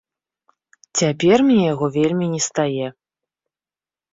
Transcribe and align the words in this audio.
Цяпер 1.01 1.37
мне 1.49 1.57
яго 1.73 1.85
вельмі 1.99 2.25
не 2.33 2.41
стае. 2.49 2.87